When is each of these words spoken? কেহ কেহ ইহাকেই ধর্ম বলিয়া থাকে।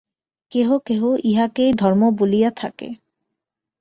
কেহ 0.51 0.69
কেহ 0.85 1.01
ইহাকেই 1.23 1.71
ধর্ম 1.73 2.01
বলিয়া 2.11 2.49
থাকে। 2.51 2.89